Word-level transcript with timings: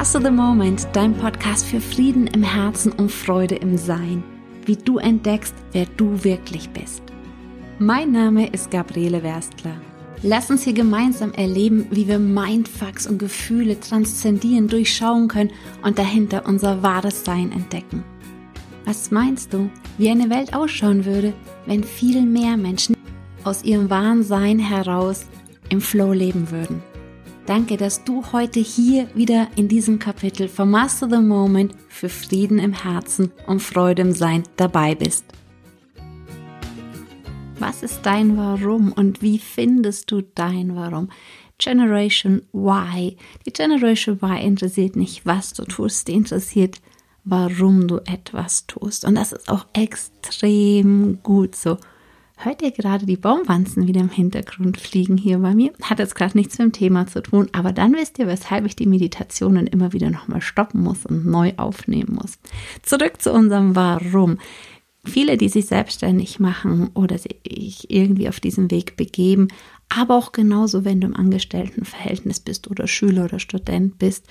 Master 0.00 0.22
the 0.22 0.30
Moment, 0.30 0.88
dein 0.94 1.14
Podcast 1.14 1.66
für 1.66 1.78
Frieden 1.78 2.26
im 2.28 2.42
Herzen 2.42 2.90
und 2.90 3.12
Freude 3.12 3.56
im 3.56 3.76
Sein. 3.76 4.24
Wie 4.64 4.76
du 4.76 4.96
entdeckst, 4.96 5.54
wer 5.72 5.84
du 5.98 6.24
wirklich 6.24 6.70
bist. 6.70 7.02
Mein 7.78 8.10
Name 8.10 8.48
ist 8.48 8.70
Gabriele 8.70 9.22
Werstler. 9.22 9.74
Lass 10.22 10.50
uns 10.50 10.62
hier 10.62 10.72
gemeinsam 10.72 11.34
erleben, 11.34 11.86
wie 11.90 12.08
wir 12.08 12.18
Mindfucks 12.18 13.06
und 13.06 13.18
Gefühle 13.18 13.78
transzendieren, 13.78 14.68
durchschauen 14.68 15.28
können 15.28 15.50
und 15.82 15.98
dahinter 15.98 16.46
unser 16.46 16.82
wahres 16.82 17.22
Sein 17.22 17.52
entdecken. 17.52 18.02
Was 18.86 19.10
meinst 19.10 19.52
du, 19.52 19.68
wie 19.98 20.08
eine 20.08 20.30
Welt 20.30 20.54
ausschauen 20.54 21.04
würde, 21.04 21.34
wenn 21.66 21.84
viel 21.84 22.22
mehr 22.22 22.56
Menschen 22.56 22.96
aus 23.44 23.64
ihrem 23.64 23.90
wahren 23.90 24.22
Sein 24.22 24.60
heraus 24.60 25.26
im 25.68 25.82
Flow 25.82 26.14
leben 26.14 26.50
würden? 26.50 26.82
Danke, 27.50 27.76
dass 27.76 28.04
du 28.04 28.22
heute 28.30 28.60
hier 28.60 29.12
wieder 29.16 29.48
in 29.56 29.66
diesem 29.66 29.98
Kapitel 29.98 30.46
von 30.46 30.70
Master 30.70 31.10
the 31.10 31.16
Moment 31.16 31.74
für 31.88 32.08
Frieden 32.08 32.60
im 32.60 32.72
Herzen 32.72 33.32
und 33.48 33.60
Freude 33.60 34.02
im 34.02 34.12
Sein 34.12 34.44
dabei 34.56 34.94
bist. 34.94 35.24
Was 37.58 37.82
ist 37.82 38.02
dein 38.04 38.36
Warum 38.36 38.92
und 38.92 39.20
wie 39.20 39.40
findest 39.40 40.12
du 40.12 40.22
dein 40.22 40.76
Warum? 40.76 41.08
Generation 41.58 42.42
Y. 42.54 43.16
Die 43.44 43.52
Generation 43.52 44.20
Y 44.22 44.46
interessiert 44.46 44.94
nicht, 44.94 45.26
was 45.26 45.52
du 45.52 45.64
tust, 45.64 46.06
die 46.06 46.12
interessiert, 46.12 46.80
warum 47.24 47.88
du 47.88 47.96
etwas 48.06 48.68
tust. 48.68 49.04
Und 49.04 49.16
das 49.16 49.32
ist 49.32 49.48
auch 49.48 49.66
extrem 49.72 51.18
gut 51.24 51.56
so. 51.56 51.78
Hört 52.42 52.62
ihr 52.62 52.70
gerade 52.70 53.04
die 53.04 53.18
Baumwanzen 53.18 53.86
wieder 53.86 54.00
im 54.00 54.08
Hintergrund 54.08 54.80
fliegen 54.80 55.18
hier 55.18 55.40
bei 55.40 55.54
mir? 55.54 55.72
Hat 55.82 55.98
jetzt 55.98 56.14
gerade 56.14 56.38
nichts 56.38 56.56
mit 56.56 56.68
dem 56.68 56.72
Thema 56.72 57.06
zu 57.06 57.22
tun, 57.22 57.50
aber 57.52 57.72
dann 57.72 57.92
wisst 57.92 58.18
ihr, 58.18 58.26
weshalb 58.26 58.64
ich 58.64 58.74
die 58.74 58.86
Meditationen 58.86 59.66
immer 59.66 59.92
wieder 59.92 60.08
nochmal 60.08 60.40
stoppen 60.40 60.80
muss 60.80 61.04
und 61.04 61.26
neu 61.26 61.52
aufnehmen 61.58 62.14
muss. 62.14 62.38
Zurück 62.80 63.20
zu 63.20 63.30
unserem 63.30 63.76
Warum. 63.76 64.38
Viele, 65.04 65.36
die 65.36 65.50
sich 65.50 65.66
selbstständig 65.66 66.40
machen 66.40 66.88
oder 66.94 67.18
sich 67.18 67.90
irgendwie 67.90 68.30
auf 68.30 68.40
diesem 68.40 68.70
Weg 68.70 68.96
begeben, 68.96 69.48
aber 69.90 70.16
auch 70.16 70.32
genauso, 70.32 70.86
wenn 70.86 71.02
du 71.02 71.08
im 71.08 71.16
Angestelltenverhältnis 71.16 72.40
bist 72.40 72.70
oder 72.70 72.86
Schüler 72.86 73.26
oder 73.26 73.38
Student 73.38 73.98
bist, 73.98 74.26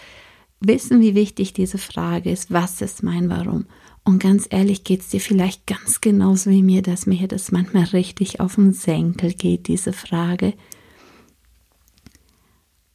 wissen, 0.59 0.99
wie 1.01 1.13
wichtig 1.13 1.53
diese 1.53 1.77
Frage 1.77 2.31
ist, 2.31 2.51
was 2.51 2.81
ist 2.81 3.03
mein 3.03 3.29
Warum? 3.29 3.65
Und 4.03 4.19
ganz 4.19 4.47
ehrlich 4.49 4.83
geht 4.83 5.01
es 5.01 5.09
dir 5.09 5.19
vielleicht 5.19 5.67
ganz 5.67 6.01
genauso 6.01 6.49
wie 6.49 6.63
mir, 6.63 6.81
dass 6.81 7.05
mir 7.05 7.27
das 7.27 7.51
manchmal 7.51 7.83
richtig 7.85 8.39
auf 8.39 8.55
den 8.55 8.73
Senkel 8.73 9.33
geht, 9.33 9.67
diese 9.67 9.93
Frage. 9.93 10.53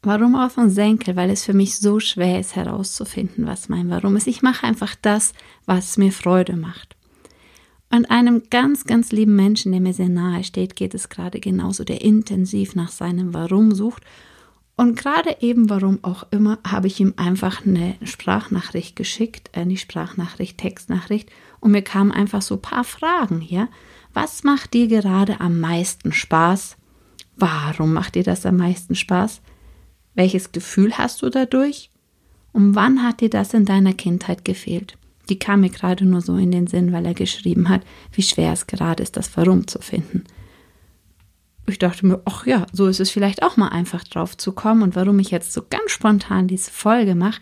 Warum 0.02 0.34
auf 0.34 0.56
den 0.56 0.70
Senkel? 0.70 1.16
Weil 1.16 1.30
es 1.30 1.44
für 1.44 1.54
mich 1.54 1.78
so 1.78 2.00
schwer 2.00 2.40
ist 2.40 2.56
herauszufinden, 2.56 3.46
was 3.46 3.68
mein 3.68 3.88
Warum 3.88 4.16
ist. 4.16 4.26
Ich 4.26 4.42
mache 4.42 4.66
einfach 4.66 4.94
das, 5.00 5.32
was 5.66 5.96
mir 5.96 6.12
Freude 6.12 6.56
macht. 6.56 6.96
Und 7.90 8.10
einem 8.10 8.42
ganz, 8.50 8.84
ganz 8.84 9.12
lieben 9.12 9.36
Menschen, 9.36 9.72
der 9.72 9.80
mir 9.80 9.94
sehr 9.94 10.08
nahe 10.08 10.42
steht, 10.42 10.74
geht 10.74 10.94
es 10.94 11.08
gerade 11.08 11.38
genauso, 11.38 11.84
der 11.84 12.02
intensiv 12.02 12.74
nach 12.74 12.90
seinem 12.90 13.32
Warum 13.32 13.72
sucht 13.72 14.02
und 14.76 14.96
gerade 14.98 15.36
eben, 15.40 15.70
warum 15.70 16.00
auch 16.02 16.26
immer, 16.30 16.58
habe 16.66 16.88
ich 16.88 16.98
ihm 16.98 17.14
einfach 17.16 17.64
eine 17.64 17.94
Sprachnachricht 18.02 18.96
geschickt, 18.96 19.50
äh, 19.52 19.64
nicht 19.64 19.82
Sprachnachricht, 19.82 20.58
Textnachricht, 20.58 21.30
und 21.60 21.70
mir 21.70 21.82
kamen 21.82 22.10
einfach 22.10 22.42
so 22.42 22.56
ein 22.56 22.62
paar 22.62 22.84
Fragen 22.84 23.40
hier. 23.40 23.68
Was 24.12 24.42
macht 24.42 24.74
dir 24.74 24.88
gerade 24.88 25.40
am 25.40 25.60
meisten 25.60 26.12
Spaß? 26.12 26.76
Warum 27.36 27.92
macht 27.92 28.16
dir 28.16 28.24
das 28.24 28.44
am 28.46 28.56
meisten 28.56 28.94
Spaß? 28.94 29.40
Welches 30.14 30.52
Gefühl 30.52 30.98
hast 30.98 31.22
du 31.22 31.30
dadurch? 31.30 31.90
Und 32.52 32.74
wann 32.74 33.02
hat 33.02 33.20
dir 33.20 33.30
das 33.30 33.54
in 33.54 33.64
deiner 33.64 33.92
Kindheit 33.92 34.44
gefehlt? 34.44 34.96
Die 35.28 35.38
kam 35.38 35.60
mir 35.60 35.70
gerade 35.70 36.04
nur 36.04 36.20
so 36.20 36.36
in 36.36 36.50
den 36.50 36.66
Sinn, 36.66 36.92
weil 36.92 37.06
er 37.06 37.14
geschrieben 37.14 37.68
hat, 37.68 37.82
wie 38.12 38.22
schwer 38.22 38.52
es 38.52 38.66
gerade 38.66 39.02
ist, 39.02 39.16
das 39.16 39.36
Warum 39.36 39.66
zu 39.66 39.80
finden 39.80 40.24
ich 41.66 41.78
dachte 41.78 42.06
mir, 42.06 42.20
ach 42.24 42.46
ja, 42.46 42.66
so 42.72 42.86
ist 42.86 43.00
es 43.00 43.10
vielleicht 43.10 43.42
auch 43.42 43.56
mal 43.56 43.68
einfach 43.68 44.04
drauf 44.04 44.36
zu 44.36 44.52
kommen. 44.52 44.82
Und 44.82 44.96
warum 44.96 45.18
ich 45.18 45.30
jetzt 45.30 45.52
so 45.52 45.62
ganz 45.68 45.90
spontan 45.90 46.46
diese 46.46 46.70
Folge 46.70 47.14
mache, 47.14 47.40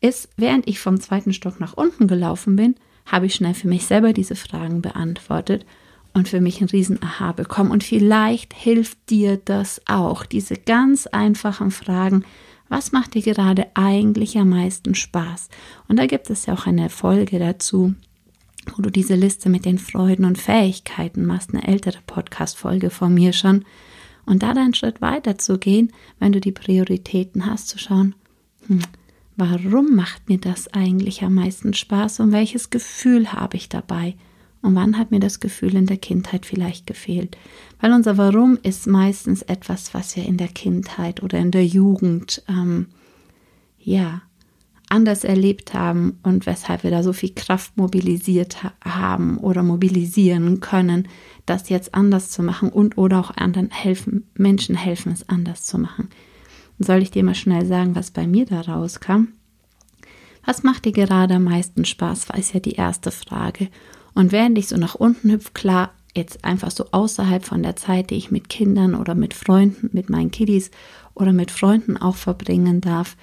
ist, 0.00 0.28
während 0.36 0.66
ich 0.68 0.80
vom 0.80 1.00
zweiten 1.00 1.32
Stock 1.32 1.60
nach 1.60 1.74
unten 1.74 2.08
gelaufen 2.08 2.56
bin, 2.56 2.74
habe 3.06 3.26
ich 3.26 3.34
schnell 3.34 3.54
für 3.54 3.68
mich 3.68 3.86
selber 3.86 4.12
diese 4.12 4.34
Fragen 4.34 4.82
beantwortet 4.82 5.64
und 6.12 6.28
für 6.28 6.40
mich 6.40 6.60
einen 6.60 6.70
riesen 6.70 7.02
Aha 7.02 7.32
bekommen. 7.32 7.70
Und 7.70 7.84
vielleicht 7.84 8.52
hilft 8.52 9.10
dir 9.10 9.40
das 9.44 9.80
auch, 9.86 10.26
diese 10.26 10.56
ganz 10.56 11.06
einfachen 11.06 11.70
Fragen. 11.70 12.24
Was 12.68 12.92
macht 12.92 13.14
dir 13.14 13.22
gerade 13.22 13.66
eigentlich 13.74 14.36
am 14.38 14.50
meisten 14.50 14.94
Spaß? 14.94 15.48
Und 15.88 15.98
da 15.98 16.06
gibt 16.06 16.30
es 16.30 16.46
ja 16.46 16.54
auch 16.54 16.66
eine 16.66 16.88
Folge 16.88 17.38
dazu, 17.38 17.94
wo 18.74 18.82
du 18.82 18.90
diese 18.90 19.14
Liste 19.14 19.48
mit 19.48 19.64
den 19.64 19.78
Freuden 19.78 20.24
und 20.24 20.38
Fähigkeiten 20.38 21.26
machst, 21.26 21.50
eine 21.52 21.66
ältere 21.66 21.98
Podcast-Folge 22.06 22.90
von 22.90 23.12
mir 23.12 23.32
schon. 23.32 23.64
Und 24.24 24.42
da 24.42 24.50
einen 24.50 24.74
Schritt 24.74 25.00
weiter 25.00 25.38
zu 25.38 25.58
gehen, 25.58 25.92
wenn 26.20 26.32
du 26.32 26.40
die 26.40 26.52
Prioritäten 26.52 27.46
hast, 27.46 27.68
zu 27.68 27.78
schauen, 27.78 28.14
hm, 28.66 28.80
warum 29.36 29.96
macht 29.96 30.28
mir 30.28 30.38
das 30.38 30.68
eigentlich 30.68 31.22
am 31.22 31.34
meisten 31.34 31.74
Spaß 31.74 32.20
und 32.20 32.32
welches 32.32 32.70
Gefühl 32.70 33.32
habe 33.32 33.56
ich 33.56 33.68
dabei? 33.68 34.14
Und 34.62 34.76
wann 34.76 34.96
hat 34.96 35.10
mir 35.10 35.18
das 35.18 35.40
Gefühl 35.40 35.74
in 35.74 35.86
der 35.86 35.96
Kindheit 35.96 36.46
vielleicht 36.46 36.86
gefehlt? 36.86 37.36
Weil 37.80 37.92
unser 37.92 38.16
Warum 38.16 38.58
ist 38.62 38.86
meistens 38.86 39.42
etwas, 39.42 39.92
was 39.92 40.14
wir 40.14 40.24
in 40.24 40.36
der 40.36 40.48
Kindheit 40.48 41.20
oder 41.20 41.38
in 41.38 41.50
der 41.50 41.66
Jugend, 41.66 42.44
ähm, 42.48 42.86
ja, 43.80 44.22
anders 44.92 45.24
erlebt 45.24 45.72
haben 45.72 46.18
und 46.22 46.44
weshalb 46.44 46.84
wir 46.84 46.90
da 46.90 47.02
so 47.02 47.14
viel 47.14 47.32
Kraft 47.34 47.78
mobilisiert 47.78 48.58
haben 48.84 49.38
oder 49.38 49.62
mobilisieren 49.62 50.60
können, 50.60 51.08
das 51.46 51.70
jetzt 51.70 51.94
anders 51.94 52.30
zu 52.30 52.42
machen 52.42 52.68
und 52.68 52.98
oder 52.98 53.18
auch 53.18 53.34
anderen 53.34 53.70
helfen, 53.70 54.28
Menschen 54.36 54.76
helfen, 54.76 55.10
es 55.10 55.28
anders 55.30 55.64
zu 55.64 55.78
machen. 55.78 56.10
soll 56.78 57.00
ich 57.00 57.10
dir 57.10 57.24
mal 57.24 57.34
schnell 57.34 57.64
sagen, 57.64 57.94
was 57.96 58.10
bei 58.10 58.26
mir 58.26 58.44
da 58.44 58.60
rauskam? 58.60 59.28
Was 60.44 60.62
macht 60.62 60.84
dir 60.84 60.92
gerade 60.92 61.36
am 61.36 61.44
meisten 61.44 61.86
Spaß, 61.86 62.28
war 62.28 62.36
ist 62.36 62.52
ja 62.52 62.60
die 62.60 62.72
erste 62.74 63.12
Frage. 63.12 63.68
Und 64.12 64.30
während 64.30 64.58
ich 64.58 64.68
so 64.68 64.76
nach 64.76 64.94
unten 64.94 65.30
hüpfe, 65.30 65.52
klar, 65.54 65.94
jetzt 66.14 66.44
einfach 66.44 66.70
so 66.70 66.86
außerhalb 66.90 67.46
von 67.46 67.62
der 67.62 67.76
Zeit, 67.76 68.10
die 68.10 68.16
ich 68.16 68.30
mit 68.30 68.50
Kindern 68.50 68.94
oder 68.94 69.14
mit 69.14 69.32
Freunden, 69.32 69.88
mit 69.92 70.10
meinen 70.10 70.30
Kiddies 70.30 70.70
oder 71.14 71.32
mit 71.32 71.50
Freunden 71.50 71.96
auch 71.96 72.16
verbringen 72.16 72.82
darf, 72.82 73.16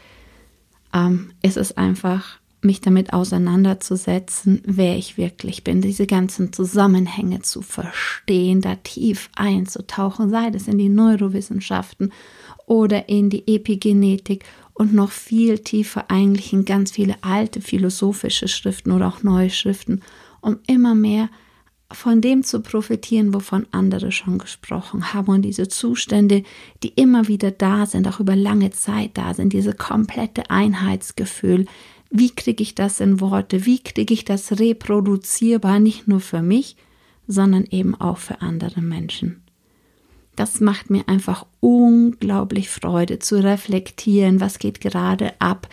ähm, 0.93 1.31
ist 1.41 1.57
es 1.57 1.75
einfach, 1.77 2.39
mich 2.61 2.81
damit 2.81 3.13
auseinanderzusetzen, 3.13 4.61
wer 4.65 4.97
ich 4.97 5.17
wirklich 5.17 5.63
bin, 5.63 5.81
diese 5.81 6.07
ganzen 6.07 6.51
Zusammenhänge 6.51 7.41
zu 7.41 7.61
verstehen, 7.61 8.61
da 8.61 8.75
tief 8.75 9.29
einzutauchen, 9.35 10.29
sei 10.29 10.49
es 10.53 10.67
in 10.67 10.77
die 10.77 10.89
Neurowissenschaften 10.89 12.11
oder 12.65 13.07
in 13.07 13.29
die 13.29 13.47
Epigenetik 13.47 14.43
und 14.73 14.93
noch 14.93 15.11
viel 15.11 15.59
tiefer 15.59 16.09
eigentlich 16.09 16.51
in 16.53 16.65
ganz 16.65 16.91
viele 16.91 17.15
alte 17.21 17.61
philosophische 17.61 18.47
Schriften 18.47 18.91
oder 18.91 19.07
auch 19.07 19.23
neue 19.23 19.49
Schriften, 19.49 20.01
um 20.41 20.59
immer 20.67 20.95
mehr 20.95 21.29
von 21.91 22.21
dem 22.21 22.43
zu 22.43 22.61
profitieren, 22.61 23.33
wovon 23.33 23.65
andere 23.71 24.11
schon 24.11 24.37
gesprochen 24.37 25.13
haben. 25.13 25.29
Und 25.29 25.41
diese 25.41 25.67
Zustände, 25.67 26.43
die 26.83 26.89
immer 26.89 27.27
wieder 27.27 27.51
da 27.51 27.85
sind, 27.85 28.07
auch 28.07 28.19
über 28.19 28.35
lange 28.35 28.71
Zeit 28.71 29.11
da 29.15 29.33
sind, 29.33 29.53
diese 29.53 29.73
komplette 29.73 30.49
Einheitsgefühl. 30.49 31.65
Wie 32.11 32.29
kriege 32.29 32.63
ich 32.63 32.75
das 32.75 32.99
in 32.99 33.19
Worte? 33.19 33.65
Wie 33.65 33.79
kriege 33.79 34.13
ich 34.13 34.25
das 34.25 34.59
reproduzierbar, 34.59 35.79
nicht 35.79 36.07
nur 36.07 36.19
für 36.19 36.41
mich, 36.41 36.75
sondern 37.27 37.65
eben 37.65 37.95
auch 37.95 38.17
für 38.17 38.41
andere 38.41 38.81
Menschen? 38.81 39.41
Das 40.35 40.61
macht 40.61 40.89
mir 40.89 41.07
einfach 41.09 41.45
unglaublich 41.59 42.69
Freude 42.69 43.19
zu 43.19 43.43
reflektieren, 43.43 44.39
was 44.39 44.57
geht 44.57 44.79
gerade 44.79 45.33
ab, 45.41 45.67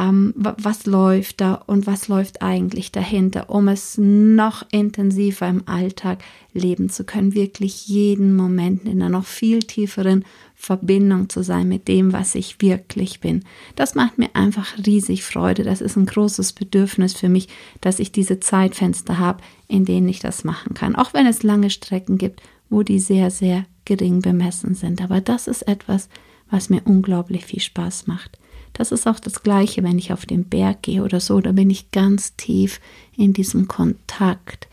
ähm, 0.00 0.32
was 0.34 0.86
läuft 0.86 1.42
da 1.42 1.54
und 1.66 1.86
was 1.86 2.08
läuft 2.08 2.40
eigentlich 2.40 2.90
dahinter, 2.90 3.50
um 3.50 3.68
es 3.68 3.98
noch 3.98 4.64
intensiver 4.72 5.46
im 5.46 5.62
Alltag 5.66 6.24
leben 6.54 6.88
zu 6.88 7.04
können, 7.04 7.34
wirklich 7.34 7.86
jeden 7.86 8.34
Moment 8.34 8.84
in 8.84 9.02
einer 9.02 9.10
noch 9.10 9.26
viel 9.26 9.60
tieferen 9.60 10.24
Verbindung 10.54 11.28
zu 11.28 11.42
sein 11.42 11.68
mit 11.68 11.86
dem, 11.86 12.14
was 12.14 12.34
ich 12.34 12.62
wirklich 12.62 13.20
bin. 13.20 13.44
Das 13.76 13.94
macht 13.94 14.16
mir 14.16 14.30
einfach 14.32 14.74
riesig 14.86 15.22
Freude. 15.22 15.64
Das 15.64 15.82
ist 15.82 15.96
ein 15.96 16.06
großes 16.06 16.54
Bedürfnis 16.54 17.12
für 17.12 17.28
mich, 17.28 17.48
dass 17.82 17.98
ich 17.98 18.10
diese 18.10 18.40
Zeitfenster 18.40 19.18
habe, 19.18 19.42
in 19.68 19.84
denen 19.84 20.08
ich 20.08 20.20
das 20.20 20.44
machen 20.44 20.72
kann. 20.72 20.96
Auch 20.96 21.12
wenn 21.12 21.26
es 21.26 21.42
lange 21.42 21.68
Strecken 21.68 22.16
gibt, 22.16 22.40
wo 22.70 22.82
die 22.82 23.00
sehr, 23.00 23.30
sehr 23.30 23.66
gering 23.84 24.22
bemessen 24.22 24.74
sind. 24.74 25.02
Aber 25.02 25.20
das 25.20 25.46
ist 25.46 25.62
etwas, 25.68 26.08
was 26.50 26.70
mir 26.70 26.82
unglaublich 26.84 27.44
viel 27.44 27.60
Spaß 27.60 28.06
macht. 28.06 28.39
Das 28.72 28.92
ist 28.92 29.06
auch 29.06 29.20
das 29.20 29.42
Gleiche, 29.42 29.82
wenn 29.82 29.98
ich 29.98 30.12
auf 30.12 30.26
den 30.26 30.44
Berg 30.44 30.82
gehe 30.82 31.02
oder 31.02 31.20
so, 31.20 31.40
da 31.40 31.52
bin 31.52 31.70
ich 31.70 31.90
ganz 31.90 32.36
tief 32.36 32.80
in 33.16 33.32
diesem 33.32 33.68
Kontakt 33.68 34.68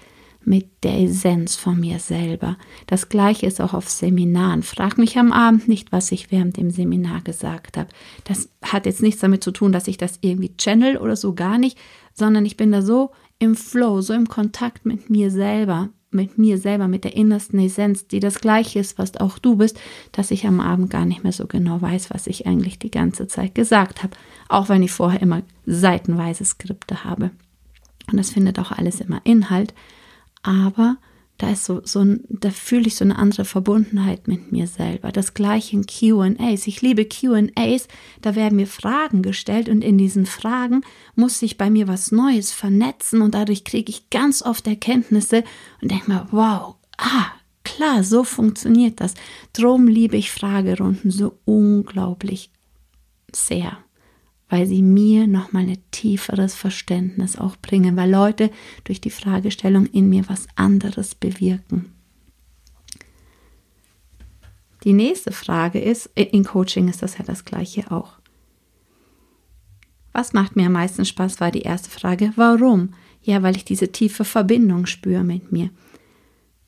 mit 0.47 0.69
der 0.83 1.01
Essenz 1.01 1.57
von 1.57 1.77
mir 1.77 1.99
selber. 1.99 2.57
Das 2.87 3.09
gleiche 3.09 3.45
ist 3.45 3.59
auch 3.59 3.73
auf 3.73 3.89
Seminaren. 3.89 4.63
Frag 4.63 4.97
mich 4.97 5.17
am 5.17 5.33
Abend 5.33 5.67
nicht, 5.67 5.91
was 5.91 6.09
ich 6.13 6.31
während 6.31 6.55
dem 6.55 6.71
Seminar 6.71 7.19
gesagt 7.21 7.75
habe. 7.75 7.89
Das 8.23 8.49
hat 8.63 8.85
jetzt 8.85 9.01
nichts 9.01 9.19
damit 9.19 9.43
zu 9.43 9.51
tun, 9.51 9.73
dass 9.73 9.89
ich 9.89 9.97
das 9.97 10.19
irgendwie 10.21 10.55
channel 10.55 10.97
oder 10.97 11.17
so 11.17 11.33
gar 11.33 11.57
nicht, 11.57 11.77
sondern 12.13 12.45
ich 12.45 12.55
bin 12.55 12.71
da 12.71 12.81
so 12.81 13.11
im 13.39 13.55
Flow, 13.55 13.99
so 13.99 14.13
im 14.13 14.29
Kontakt 14.29 14.85
mit 14.85 15.09
mir 15.09 15.31
selber, 15.31 15.89
mit 16.09 16.37
mir 16.37 16.57
selber, 16.57 16.87
mit 16.87 17.03
der 17.03 17.15
innersten 17.15 17.59
Essenz, 17.59 18.07
die 18.07 18.19
das 18.19 18.39
gleiche 18.39 18.79
ist, 18.79 18.97
was 18.97 19.17
auch 19.17 19.39
du 19.39 19.57
bist, 19.57 19.79
dass 20.11 20.31
ich 20.31 20.47
am 20.47 20.59
Abend 20.59 20.89
gar 20.89 21.05
nicht 21.05 21.23
mehr 21.23 21.33
so 21.33 21.47
genau 21.47 21.81
weiß, 21.81 22.09
was 22.11 22.27
ich 22.27 22.47
eigentlich 22.47 22.79
die 22.79 22.91
ganze 22.91 23.27
Zeit 23.27 23.55
gesagt 23.55 24.03
habe, 24.03 24.15
auch 24.47 24.69
wenn 24.69 24.83
ich 24.83 24.91
vorher 24.91 25.21
immer 25.21 25.43
seitenweise 25.65 26.45
Skripte 26.45 27.03
habe. 27.03 27.31
Und 28.09 28.17
das 28.17 28.29
findet 28.29 28.57
auch 28.57 28.71
alles 28.71 29.01
immer 29.01 29.21
Inhalt, 29.25 29.73
aber 30.43 30.97
da 31.37 31.51
ist 31.51 31.65
so, 31.65 31.81
so 31.83 31.99
ein, 31.99 32.23
da 32.29 32.49
fühle 32.49 32.87
ich 32.87 32.95
so 32.95 33.05
eine 33.05 33.17
andere 33.17 33.45
Verbundenheit 33.45 34.27
mit 34.27 34.51
mir 34.51 34.67
selber. 34.67 35.11
Das 35.11 35.33
gleiche 35.33 35.75
in 35.75 35.85
QAs. 35.85 36.65
Ich 36.65 36.81
liebe 36.81 37.05
QAs, 37.05 37.87
da 38.21 38.35
werden 38.35 38.55
mir 38.55 38.67
Fragen 38.67 39.21
gestellt 39.21 39.69
und 39.69 39.83
in 39.83 39.97
diesen 39.97 40.25
Fragen 40.25 40.81
muss 41.15 41.39
sich 41.39 41.57
bei 41.57 41.69
mir 41.69 41.87
was 41.87 42.11
Neues 42.11 42.51
vernetzen 42.51 43.21
und 43.21 43.35
dadurch 43.35 43.63
kriege 43.63 43.91
ich 43.91 44.09
ganz 44.09 44.41
oft 44.41 44.65
Erkenntnisse 44.65 45.43
und 45.81 45.91
denke 45.91 46.11
mir, 46.11 46.27
wow, 46.31 46.75
ah, 46.97 47.27
klar, 47.63 48.03
so 48.03 48.23
funktioniert 48.23 48.99
das. 48.99 49.13
Drum 49.53 49.87
liebe 49.87 50.17
ich 50.17 50.31
Fragerunden 50.31 51.11
so 51.11 51.37
unglaublich 51.45 52.49
sehr 53.31 53.77
weil 54.49 54.65
sie 54.65 54.81
mir 54.81 55.27
nochmal 55.27 55.63
ein 55.63 55.77
tieferes 55.91 56.55
Verständnis 56.55 57.37
auch 57.37 57.57
bringen, 57.57 57.95
weil 57.97 58.09
Leute 58.09 58.49
durch 58.83 59.01
die 59.01 59.09
Fragestellung 59.09 59.85
in 59.87 60.09
mir 60.09 60.27
was 60.29 60.47
anderes 60.55 61.15
bewirken. 61.15 61.91
Die 64.83 64.93
nächste 64.93 65.31
Frage 65.31 65.79
ist, 65.79 66.09
in 66.15 66.45
Coaching 66.45 66.87
ist 66.87 67.01
das 67.01 67.17
ja 67.17 67.25
das 67.25 67.43
gleiche 67.43 67.91
auch. 67.91 68.13
Was 70.13 70.33
macht 70.33 70.55
mir 70.55 70.67
am 70.67 70.71
meisten 70.71 71.05
Spaß, 71.05 71.39
war 71.41 71.51
die 71.51 71.61
erste 71.61 71.89
Frage. 71.89 72.31
Warum? 72.35 72.93
Ja, 73.21 73.43
weil 73.43 73.55
ich 73.55 73.65
diese 73.65 73.91
tiefe 73.91 74.23
Verbindung 74.23 74.85
spüre 74.85 75.23
mit 75.23 75.51
mir. 75.51 75.69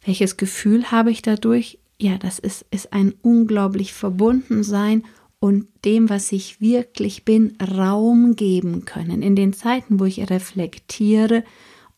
Welches 0.04 0.38
Gefühl 0.38 0.92
habe 0.92 1.12
ich 1.12 1.22
dadurch? 1.22 1.80
Ja, 1.98 2.18
das 2.18 2.40
ist, 2.40 2.66
ist 2.72 2.94
ein 2.94 3.14
unglaublich 3.22 3.94
Verbundensein 3.94 5.04
und 5.40 5.68
dem, 5.86 6.10
was 6.10 6.32
ich 6.32 6.60
wirklich 6.60 7.24
bin, 7.24 7.58
Raum 7.62 8.36
geben 8.36 8.86
können. 8.86 9.22
In 9.22 9.36
den 9.36 9.54
Zeiten, 9.54 10.00
wo 10.00 10.06
ich 10.06 10.30
reflektiere 10.30 11.44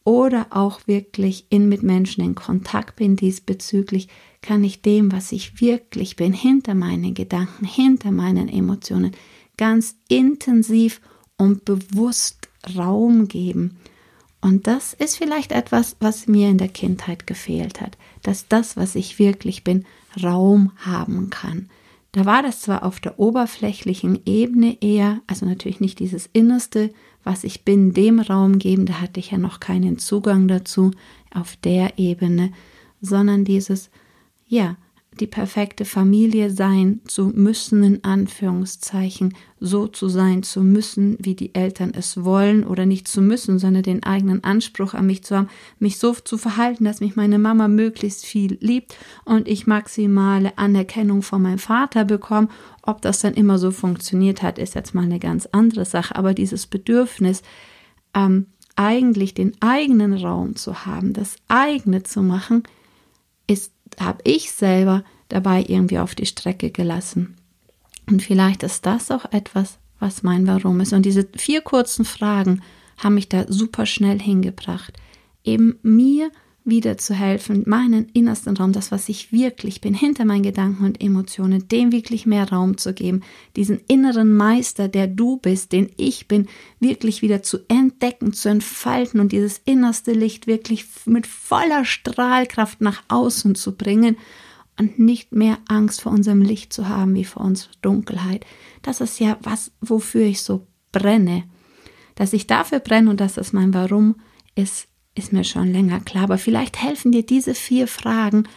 oder 0.04 0.48
auch 0.52 0.82
wirklich 0.88 1.46
in 1.50 1.70
mit 1.70 1.84
Menschen 1.84 2.24
in 2.24 2.36
Kontakt 2.36 2.96
bin 2.96 3.16
diesbezüglich, 3.16 4.08
kann 4.42 4.64
ich 4.64 4.82
dem, 4.82 5.12
was 5.12 5.32
ich 5.32 5.62
wirklich 5.62 6.16
bin, 6.16 6.34
hinter 6.34 6.76
meinen 6.76 7.14
Gedanken, 7.14 7.66
hinter 7.66 8.12
meinen 8.12 8.48
Emotionen, 8.50 9.12
ganz 9.58 9.96
intensiv 10.08 11.02
und 11.38 11.66
bewusst 11.66 12.50
Raum 12.76 13.28
geben. 13.28 13.78
Und 14.42 14.66
das 14.66 14.94
ist 14.94 15.18
vielleicht 15.18 15.52
etwas, 15.52 15.96
was 16.00 16.28
mir 16.28 16.50
in 16.50 16.58
der 16.58 16.68
Kindheit 16.68 17.28
gefehlt 17.28 17.80
hat, 17.80 17.98
dass 18.24 18.48
das, 18.48 18.76
was 18.76 18.96
ich 18.96 19.20
wirklich 19.20 19.64
bin, 19.64 19.86
Raum 20.22 20.72
haben 20.78 21.30
kann. 21.30 21.70
Da 22.12 22.26
war 22.26 22.44
das 22.44 22.62
zwar 22.62 22.84
auf 22.84 23.00
der 23.00 23.20
oberflächlichen 23.20 24.20
Ebene 24.26 24.78
eher, 24.82 25.22
also 25.28 25.46
natürlich 25.46 25.80
nicht 25.80 26.00
dieses 26.00 26.30
Innerste, 26.34 26.92
was 27.24 27.44
ich 27.44 27.64
bin, 27.64 27.94
dem 27.94 28.20
Raum 28.20 28.60
geben, 28.60 28.86
da 28.86 29.00
hatte 29.00 29.20
ich 29.20 29.32
ja 29.32 29.38
noch 29.38 29.60
keinen 29.60 29.98
Zugang 29.98 30.48
dazu 30.48 30.92
auf 31.34 31.56
der 31.58 31.98
Ebene, 31.98 32.52
sondern 33.00 33.46
dieses, 33.46 33.90
ja, 34.48 34.76
die 35.22 35.28
perfekte 35.28 35.86
Familie 35.86 36.50
sein 36.50 37.00
zu 37.06 37.28
müssen, 37.28 37.84
in 37.84 38.04
Anführungszeichen, 38.04 39.36
so 39.60 39.88
zu 39.88 40.10
sein 40.10 40.42
zu 40.42 40.64
müssen, 40.64 41.18
wie 41.20 41.36
die 41.36 41.54
Eltern 41.54 41.94
es 41.96 42.24
wollen 42.24 42.66
oder 42.66 42.88
nicht 42.88 43.08
zu 43.08 43.22
müssen, 43.22 43.60
sondern 43.60 43.84
den 43.84 44.04
eigenen 44.04 44.44
Anspruch 44.44 44.96
an 44.96 45.06
mich 45.06 45.24
zu 45.24 45.38
haben, 45.38 45.48
mich 45.78 46.00
so 46.00 46.14
zu 46.14 46.38
verhalten, 46.40 46.84
dass 46.84 47.00
mich 47.00 47.16
meine 47.16 47.38
Mama 47.38 47.68
möglichst 47.68 48.26
viel 48.26 48.58
liebt 48.60 48.98
und 49.24 49.48
ich 49.48 49.68
maximale 49.68 50.58
Anerkennung 50.58 51.22
von 51.22 51.44
meinem 51.44 51.60
Vater 51.60 52.04
bekomme. 52.04 52.50
Ob 52.82 53.02
das 53.04 53.20
dann 53.20 53.36
immer 53.36 53.60
so 53.60 53.70
funktioniert 53.70 54.42
hat, 54.42 54.58
ist 54.58 54.74
jetzt 54.74 54.96
mal 54.96 55.04
eine 55.04 55.20
ganz 55.20 55.46
andere 55.52 55.86
Sache, 55.86 56.16
aber 56.16 56.34
dieses 56.34 56.66
Bedürfnis, 56.66 57.44
ähm, 58.16 58.48
eigentlich 58.76 59.36
den 59.36 59.54
eigenen 59.62 60.14
Raum 60.14 60.56
zu 60.56 60.86
haben, 60.86 61.14
das 61.14 61.36
eigene 61.48 62.02
zu 62.02 62.24
machen, 62.24 62.64
habe 64.00 64.20
ich 64.24 64.52
selber 64.52 65.04
dabei 65.30 65.64
irgendwie 65.68 66.00
auf 66.00 66.16
die 66.16 66.26
Strecke 66.26 66.72
gelassen. 66.72 67.36
Und 68.10 68.22
vielleicht 68.22 68.64
ist 68.64 68.86
das 68.86 69.12
auch 69.12 69.32
etwas, 69.32 69.78
was 70.00 70.24
mein 70.24 70.48
Warum 70.48 70.80
ist. 70.82 70.94
Und 70.94 71.06
diese 71.06 71.28
vier 71.36 71.62
kurzen 71.62 72.06
Fragen 72.06 72.62
haben 72.98 73.16
mich 73.16 73.30
da 73.30 73.46
super 73.48 73.86
schnell 73.86 74.20
hingebracht. 74.20 74.94
Eben 75.44 75.78
mir 75.82 76.32
wieder 76.64 76.98
zu 76.98 77.14
helfen, 77.14 77.64
meinen 77.66 78.08
innersten 78.14 78.56
Raum, 78.56 78.72
das, 78.72 78.92
was 78.92 79.10
ich 79.10 79.32
wirklich 79.32 79.82
bin, 79.82 79.94
hinter 79.94 80.26
meinen 80.26 80.44
Gedanken 80.44 80.86
und 80.86 81.02
Emotionen, 81.02 81.68
dem 81.68 81.92
wirklich 81.92 82.26
mehr 82.26 82.50
Raum 82.50 82.78
zu 82.78 82.94
geben, 82.94 83.22
diesen 83.56 83.80
inneren 83.88 84.36
Meister, 84.36 84.88
der 84.88 85.08
du 85.08 85.38
bist, 85.38 85.72
den 85.72 85.92
ich 85.98 86.28
bin, 86.28 86.48
wirklich 86.80 87.22
wieder 87.22 87.42
zu 87.42 87.60
entdecken, 87.68 88.34
zu 88.34 88.50
entfalten 88.50 89.20
und 89.20 89.32
dieses 89.32 89.60
innerste 89.66 90.12
Licht 90.12 90.46
wirklich 90.46 90.86
mit 91.06 91.26
voller 91.26 91.84
Strahlkraft 91.84 92.82
nach 92.82 93.04
außen 93.08 93.56
zu 93.56 93.76
bringen 93.76 94.18
und 94.78 95.00
nicht 95.00 95.32
mehr 95.32 95.58
Angst 95.68 96.02
vor 96.02 96.12
unserem 96.12 96.42
Licht 96.42 96.74
zu 96.74 96.88
haben 96.88 97.16
wie 97.16 97.26
vor 97.26 97.44
unserer 97.44 97.72
Dunkelheit. 97.82 98.46
Das 98.84 99.02
ist 99.02 99.20
ja 99.20 99.38
was, 99.42 99.72
wofür 99.82 100.26
ich 100.26 100.42
so 100.42 100.68
brenne. 100.92 101.44
Dass 102.16 102.34
ich 102.34 102.46
dafür 102.46 102.80
brenne 102.80 103.10
und 103.10 103.20
dass 103.20 103.34
das 103.34 103.54
mein 103.54 103.74
Warum 103.74 104.16
ist, 104.56 104.88
ist 105.16 105.34
mir 105.34 105.44
schon 105.44 105.72
länger 105.72 106.00
klar, 106.00 106.24
aber 106.24 106.38
vielleicht 106.38 106.82
helfen 106.82 107.12
dir 107.12 107.24
diese 107.26 107.54
vier 107.54 107.88
Fragen 107.88 108.48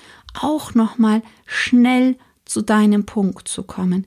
auch 0.41 0.75
nochmal 0.75 1.23
schnell 1.47 2.17
zu 2.45 2.63
deinem 2.63 3.07
Punkt 3.07 3.49
zu 3.49 3.63
kommen. 3.63 4.07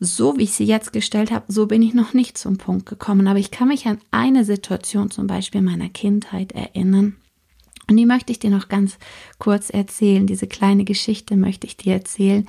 So 0.00 0.36
wie 0.36 0.44
ich 0.44 0.52
sie 0.52 0.64
jetzt 0.64 0.92
gestellt 0.92 1.32
habe, 1.32 1.52
so 1.52 1.66
bin 1.66 1.82
ich 1.82 1.92
noch 1.92 2.14
nicht 2.14 2.38
zum 2.38 2.56
Punkt 2.56 2.86
gekommen, 2.86 3.26
aber 3.26 3.38
ich 3.38 3.50
kann 3.50 3.68
mich 3.68 3.86
an 3.86 3.98
eine 4.12 4.44
Situation 4.44 5.10
zum 5.10 5.26
Beispiel 5.26 5.60
meiner 5.60 5.88
Kindheit 5.88 6.52
erinnern. 6.52 7.16
Und 7.88 7.96
die 7.96 8.06
möchte 8.06 8.30
ich 8.30 8.38
dir 8.38 8.50
noch 8.50 8.68
ganz 8.68 8.98
kurz 9.38 9.70
erzählen. 9.70 10.26
Diese 10.26 10.46
kleine 10.46 10.84
Geschichte 10.84 11.36
möchte 11.36 11.66
ich 11.66 11.76
dir 11.76 11.94
erzählen, 11.94 12.46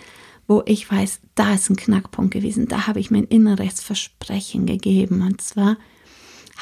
wo 0.48 0.64
ich 0.66 0.92
weiß, 0.92 1.22
da 1.36 1.54
ist 1.54 1.70
ein 1.70 1.76
Knackpunkt 1.76 2.32
gewesen. 2.32 2.68
Da 2.68 2.88
habe 2.88 3.00
ich 3.00 3.10
mein 3.10 3.24
inneres 3.24 3.82
Versprechen 3.82 4.66
gegeben. 4.66 5.22
Und 5.22 5.42
zwar 5.42 5.78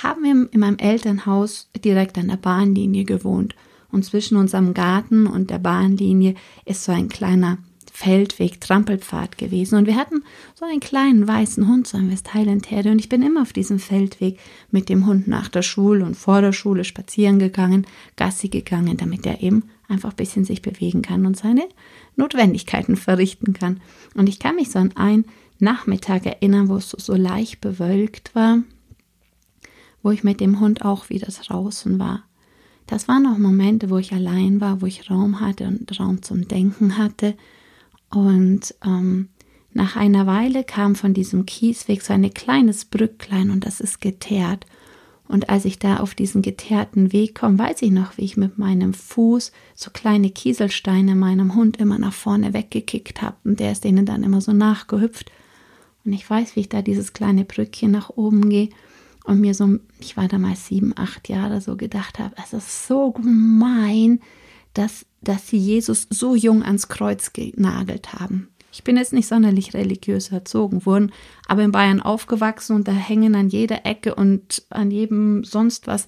haben 0.04 0.24
wir 0.24 0.50
in 0.52 0.60
meinem 0.60 0.78
Elternhaus 0.78 1.70
direkt 1.84 2.18
an 2.18 2.28
der 2.28 2.38
Bahnlinie 2.38 3.04
gewohnt. 3.04 3.56
Und 3.92 4.04
zwischen 4.04 4.38
unserem 4.38 4.74
Garten 4.74 5.28
und 5.28 5.50
der 5.50 5.60
Bahnlinie 5.60 6.36
ist 6.66 6.84
so 6.84 6.92
ein 6.92 7.10
kleiner 7.10 7.58
Feldweg, 7.92 8.62
Trampelpfad 8.62 9.40
gewesen. 9.40 9.76
Und 9.76 9.88
wir 9.88 9.96
hatten 9.96 10.24
so 10.54 10.66
einen 10.66 10.82
kleinen 10.82 11.28
weißen 11.28 11.68
Hund, 11.68 11.88
so 11.88 11.98
ein 11.98 12.12
Westhighland 12.12 12.66
Terrier. 12.66 12.92
Und 12.92 13.00
ich 13.00 13.10
bin 13.10 13.24
immer 13.24 13.42
auf 13.42 13.54
diesem 13.54 13.80
Feldweg 13.80 14.38
mit 14.70 14.90
dem 14.90 15.08
Hund 15.08 15.28
nach 15.28 15.48
der 15.48 15.64
Schule 15.64 16.06
und 16.06 16.16
vor 16.16 16.42
der 16.42 16.54
Schule 16.54 16.84
spazieren 16.84 17.40
gegangen, 17.40 17.88
Gassi 18.16 18.50
gegangen, 18.50 18.98
damit 18.98 19.26
er 19.26 19.42
eben 19.42 19.64
einfach 19.88 20.12
ein 20.12 20.16
bisschen 20.16 20.46
sich 20.46 20.62
bewegen 20.62 21.02
kann 21.02 21.26
und 21.26 21.38
seine 21.38 21.64
Notwendigkeiten 22.16 22.98
verrichten 22.98 23.54
kann. 23.54 23.80
Und 24.14 24.30
ich 24.30 24.38
kann 24.38 24.58
mich 24.58 24.70
so 24.70 24.78
an 24.78 24.96
einen 24.96 25.26
Nachmittag 25.58 26.28
erinnern, 26.28 26.70
wo 26.70 26.76
es 26.76 26.92
so 26.92 27.16
leicht 27.16 27.62
bewölkt 27.62 28.36
war 28.36 28.60
wo 30.08 30.12
ich 30.12 30.24
mit 30.24 30.40
dem 30.40 30.62
Hund 30.62 30.86
auch 30.86 31.10
wieder 31.10 31.28
draußen 31.28 32.00
war. 32.00 32.24
Das 32.86 33.10
waren 33.10 33.28
auch 33.28 33.38
Momente, 33.38 33.90
wo 33.90 33.98
ich 33.98 34.14
allein 34.14 34.62
war, 34.62 34.82
wo 34.82 34.86
ich 34.86 35.12
Raum 35.12 35.42
hatte 35.42 35.68
und 35.68 36.00
Raum 36.00 36.22
zum 36.22 36.48
Denken 36.48 36.98
hatte. 36.98 37.36
Und 38.10 38.74
ähm, 38.86 39.28
nach 39.74 39.98
einer 39.98 40.26
Weile 40.26 40.64
kam 40.64 40.96
von 40.96 41.14
diesem 41.14 41.46
Kiesweg 41.46 42.02
so 42.02 42.14
ein 42.14 42.34
kleines 42.34 42.86
Brücklein 42.86 43.52
und 43.52 43.66
das 43.66 43.82
ist 43.82 44.00
geteert. 44.00 44.66
Und 45.28 45.50
als 45.50 45.66
ich 45.66 45.78
da 45.78 45.98
auf 45.98 46.16
diesen 46.16 46.42
geteerten 46.42 47.12
Weg 47.12 47.36
komme, 47.36 47.60
weiß 47.60 47.82
ich 47.82 47.92
noch, 47.92 48.18
wie 48.18 48.24
ich 48.24 48.38
mit 48.38 48.58
meinem 48.58 48.94
Fuß 48.94 49.52
so 49.76 49.92
kleine 49.92 50.30
Kieselsteine 50.30 51.16
meinem 51.16 51.54
Hund 51.54 51.76
immer 51.82 52.00
nach 52.00 52.14
vorne 52.14 52.54
weggekickt 52.54 53.22
habe. 53.22 53.36
Und 53.44 53.60
der 53.60 53.74
ist 53.74 53.84
denen 53.84 54.06
dann 54.06 54.24
immer 54.24 54.40
so 54.40 54.54
nachgehüpft. 54.54 55.34
Und 56.06 56.14
ich 56.14 56.30
weiß, 56.30 56.56
wie 56.56 56.62
ich 56.62 56.70
da 56.70 56.82
dieses 56.82 57.12
kleine 57.12 57.44
Brückchen 57.44 57.92
nach 57.92 58.10
oben 58.12 58.48
gehe 58.48 58.70
und 59.28 59.42
mir 59.42 59.54
so, 59.54 59.78
ich 60.00 60.18
war 60.18 60.28
damals 60.28 60.68
sieben, 60.68 60.94
acht 60.96 61.30
Jahre 61.30 61.62
so 61.62 61.76
gedacht 61.76 62.18
habe, 62.18 62.34
es 62.42 62.54
ist 62.54 62.88
so 62.88 63.12
gemein, 63.12 64.22
dass, 64.74 65.06
dass 65.22 65.48
sie 65.48 65.58
Jesus 65.58 66.08
so 66.10 66.36
jung 66.36 66.64
ans 66.64 66.88
Kreuz 66.88 67.34
genagelt 67.34 68.14
haben. 68.14 68.50
Ich 68.72 68.84
bin 68.84 68.98
jetzt 68.98 69.14
nicht 69.14 69.28
sonderlich 69.28 69.74
religiös 69.74 70.32
erzogen 70.32 70.86
worden, 70.86 71.12
aber 71.48 71.64
in 71.64 71.72
Bayern 71.72 72.02
aufgewachsen 72.02 72.76
und 72.76 72.88
da 72.88 72.92
hängen 72.92 73.34
an 73.36 73.50
jeder 73.50 73.86
Ecke 73.86 74.14
und 74.14 74.64
an 74.70 74.92
jedem 74.92 75.44
sonst 75.44 75.88
was 75.88 76.06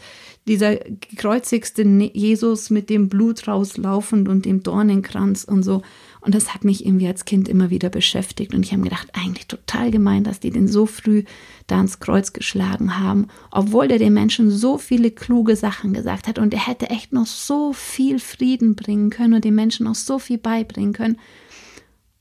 dieser 0.50 0.76
gekreuzigste 0.76 1.84
Jesus 1.84 2.70
mit 2.70 2.90
dem 2.90 3.08
Blut 3.08 3.48
rauslaufend 3.48 4.28
und 4.28 4.46
dem 4.46 4.64
Dornenkranz 4.64 5.44
und 5.44 5.64
so. 5.64 5.84
Und 6.22 6.36
das 6.36 6.54
hat 6.54 6.66
mich 6.66 6.86
irgendwie 6.86 7.08
als 7.08 7.24
Kind 7.24 7.48
immer 7.48 7.70
wieder 7.70 7.90
beschäftigt. 7.90 8.54
Und 8.54 8.66
ich 8.66 8.74
habe 8.74 8.82
gedacht, 8.82 9.10
eigentlich 9.14 9.48
total 9.48 9.92
gemein, 9.92 10.24
dass 10.24 10.40
die 10.40 10.50
den 10.50 10.68
so 10.68 10.86
früh 10.86 11.24
da 11.68 11.78
ans 11.78 12.00
Kreuz 12.00 12.34
geschlagen 12.34 13.00
haben, 13.00 13.28
obwohl 13.52 13.88
der 13.88 14.00
den 14.00 14.14
Menschen 14.14 14.52
so 14.52 14.78
viele 14.78 15.12
kluge 15.12 15.56
Sachen 15.56 15.94
gesagt 15.94 16.28
hat. 16.28 16.40
Und 16.40 16.54
er 16.54 16.68
hätte 16.68 16.90
echt 16.90 17.14
noch 17.14 17.28
so 17.28 17.72
viel 17.72 18.20
Frieden 18.20 18.76
bringen 18.76 19.12
können 19.12 19.36
und 19.36 19.46
den 19.46 19.56
Menschen 19.56 19.86
noch 19.86 19.96
so 19.96 20.20
viel 20.20 20.40
beibringen 20.40 20.94
können. 20.94 21.18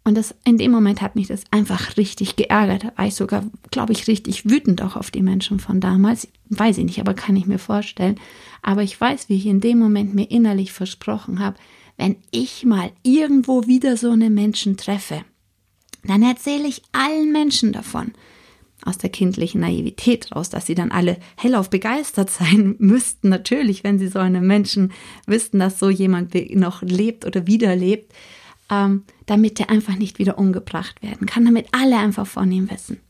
Und 0.08 0.14
das, 0.14 0.34
in 0.42 0.56
dem 0.56 0.70
Moment 0.70 1.02
hat 1.02 1.16
mich 1.16 1.26
das 1.26 1.42
einfach 1.50 1.98
richtig 1.98 2.36
geärgert. 2.36 2.84
Da 2.84 2.92
war 2.96 3.06
ich 3.06 3.14
sogar, 3.14 3.44
glaube 3.70 3.92
ich, 3.92 4.08
richtig 4.08 4.48
wütend 4.48 4.80
auch 4.80 4.96
auf 4.96 5.10
die 5.10 5.20
Menschen 5.20 5.60
von 5.60 5.80
damals. 5.80 6.28
Weiß 6.48 6.78
ich 6.78 6.84
nicht, 6.84 6.98
aber 6.98 7.12
kann 7.12 7.36
ich 7.36 7.44
mir 7.44 7.58
vorstellen. 7.58 8.18
Aber 8.62 8.82
ich 8.82 8.98
weiß, 8.98 9.28
wie 9.28 9.36
ich 9.36 9.44
in 9.44 9.60
dem 9.60 9.78
Moment 9.78 10.14
mir 10.14 10.30
innerlich 10.30 10.72
versprochen 10.72 11.40
habe, 11.40 11.58
wenn 11.98 12.16
ich 12.30 12.64
mal 12.64 12.90
irgendwo 13.02 13.66
wieder 13.66 13.98
so 13.98 14.10
eine 14.10 14.30
Menschen 14.30 14.78
treffe, 14.78 15.26
dann 16.04 16.22
erzähle 16.22 16.68
ich 16.68 16.80
allen 16.92 17.30
Menschen 17.30 17.72
davon. 17.72 18.12
Aus 18.86 18.96
der 18.96 19.10
kindlichen 19.10 19.60
Naivität 19.60 20.34
raus, 20.34 20.48
dass 20.48 20.64
sie 20.64 20.74
dann 20.74 20.90
alle 20.90 21.18
hellauf 21.36 21.68
begeistert 21.68 22.30
sein 22.30 22.76
müssten, 22.78 23.28
natürlich, 23.28 23.84
wenn 23.84 23.98
sie 23.98 24.08
so 24.08 24.20
eine 24.20 24.40
Menschen 24.40 24.90
wüssten, 25.26 25.58
dass 25.58 25.78
so 25.78 25.90
jemand 25.90 26.34
noch 26.54 26.80
lebt 26.80 27.26
oder 27.26 27.46
wieder 27.46 27.76
lebt, 27.76 28.14
ähm, 28.70 29.04
damit 29.26 29.60
er 29.60 29.70
einfach 29.70 29.96
nicht 29.96 30.18
wieder 30.18 30.38
umgebracht 30.38 31.02
werden 31.02 31.26
kann, 31.26 31.44
damit 31.44 31.68
alle 31.72 31.98
einfach 31.98 32.26
von 32.26 32.50
ihm 32.50 32.70
wissen. 32.70 33.00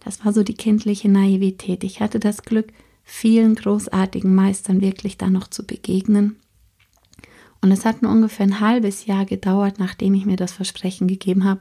Das 0.00 0.24
war 0.24 0.32
so 0.32 0.42
die 0.42 0.54
kindliche 0.54 1.08
Naivität. 1.08 1.84
Ich 1.84 2.00
hatte 2.00 2.18
das 2.18 2.42
Glück, 2.42 2.72
vielen 3.04 3.54
großartigen 3.54 4.34
Meistern 4.34 4.80
wirklich 4.80 5.18
da 5.18 5.28
noch 5.28 5.48
zu 5.48 5.66
begegnen 5.66 6.36
und 7.62 7.72
es 7.72 7.84
hat 7.84 8.02
nur 8.02 8.10
ungefähr 8.10 8.46
ein 8.46 8.60
halbes 8.60 9.06
Jahr 9.06 9.26
gedauert, 9.26 9.78
nachdem 9.78 10.14
ich 10.14 10.24
mir 10.24 10.36
das 10.36 10.52
Versprechen 10.52 11.08
gegeben 11.08 11.44
habe, 11.44 11.60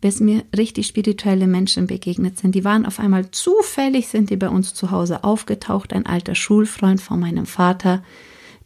bis 0.00 0.20
mir 0.20 0.44
richtig 0.56 0.86
spirituelle 0.86 1.46
Menschen 1.46 1.86
begegnet 1.86 2.38
sind. 2.38 2.54
Die 2.54 2.64
waren 2.64 2.86
auf 2.86 3.00
einmal 3.00 3.30
zufällig, 3.30 4.08
sind 4.08 4.30
die 4.30 4.36
bei 4.36 4.48
uns 4.48 4.74
zu 4.74 4.90
Hause 4.90 5.24
aufgetaucht. 5.24 5.92
Ein 5.92 6.06
alter 6.06 6.34
Schulfreund 6.34 7.00
von 7.00 7.18
meinem 7.18 7.46
Vater, 7.46 8.04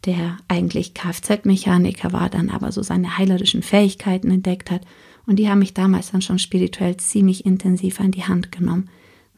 der 0.05 0.37
eigentlich 0.47 0.95
Kfz-Mechaniker 0.95 2.13
war, 2.13 2.31
dann 2.31 2.51
aber 2.51 2.73
so 2.73 2.83
seine 2.83 3.19
heilerischen 3.19 3.63
Fähigkeiten 3.63 4.31
entdeckt 4.31 4.71
hat. 4.71 4.83
Und 5.27 5.37
die 5.39 5.49
haben 5.49 5.59
mich 5.59 5.75
damals 5.75 6.13
dann 6.13 6.23
schon 6.23 6.39
spirituell 6.39 6.97
ziemlich 6.97 7.45
intensiv 7.45 8.01
an 8.01 8.13
die 8.13 8.25
Hand 8.25 8.53
genommen, 8.53 8.89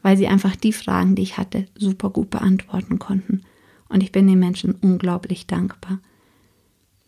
weil 0.01 0.17
sie 0.17 0.27
einfach 0.27 0.55
die 0.55 0.73
Fragen, 0.73 1.15
die 1.15 1.23
ich 1.23 1.37
hatte, 1.37 1.65
super 1.75 2.09
gut 2.09 2.29
beantworten 2.29 2.99
konnten. 2.99 3.41
Und 3.89 4.01
ich 4.03 4.11
bin 4.11 4.27
den 4.27 4.39
Menschen 4.39 4.75
unglaublich 4.75 5.47
dankbar. 5.47 5.99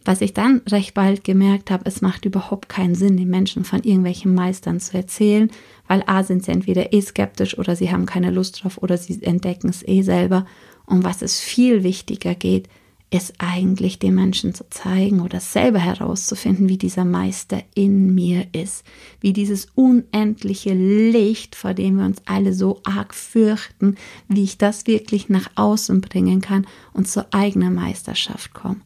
Was 0.06 0.20
ich 0.20 0.34
dann 0.34 0.62
recht 0.70 0.94
bald 0.94 1.24
gemerkt 1.24 1.72
habe, 1.72 1.86
es 1.86 2.02
macht 2.02 2.26
überhaupt 2.26 2.68
keinen 2.68 2.94
Sinn, 2.94 3.16
den 3.16 3.30
Menschen 3.30 3.64
von 3.64 3.84
irgendwelchen 3.84 4.36
Meistern 4.36 4.82
zu 4.82 4.98
erzählen, 4.98 5.50
weil 5.88 6.04
A 6.08 6.24
sind 6.24 6.44
sie 6.44 6.52
entweder 6.52 6.92
eh 6.92 7.02
skeptisch 7.02 7.58
oder 7.58 7.78
sie 7.78 7.90
haben 7.90 8.06
keine 8.06 8.32
Lust 8.32 8.64
drauf 8.64 8.78
oder 8.80 8.98
sie 8.98 9.24
entdecken 9.24 9.70
es 9.70 9.88
eh 9.88 10.02
selber. 10.02 10.46
Und 10.86 11.06
was 11.06 11.22
es 11.22 11.40
viel 11.40 11.84
wichtiger 11.84 12.36
geht, 12.36 12.68
ist 13.14 13.36
eigentlich 13.38 14.00
den 14.00 14.16
Menschen 14.16 14.54
zu 14.54 14.70
zeigen 14.70 15.22
oder 15.22 15.40
selber 15.40 15.80
herauszufinden, 15.80 16.68
wie 16.68 16.78
dieser 16.78 17.06
Meister 17.06 17.62
in 17.76 18.16
mir 18.16 18.48
ist, 18.54 18.84
wie 19.20 19.34
dieses 19.34 19.68
unendliche 19.76 20.74
Licht, 20.74 21.56
vor 21.56 21.74
dem 21.74 21.98
wir 21.98 22.06
uns 22.06 22.22
alle 22.26 22.54
so 22.54 22.82
arg 22.84 23.14
fürchten, 23.14 23.96
wie 24.28 24.44
ich 24.44 24.58
das 24.58 24.88
wirklich 24.88 25.30
nach 25.30 25.50
außen 25.56 26.02
bringen 26.02 26.42
kann 26.42 26.66
und 26.94 27.08
zur 27.08 27.28
eigenen 27.32 27.76
Meisterschaft 27.76 28.54
komme 28.54 28.82